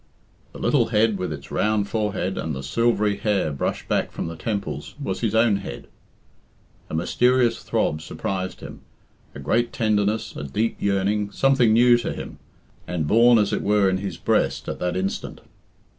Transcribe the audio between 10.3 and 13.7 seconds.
a deep yearning, something new to him, and born as it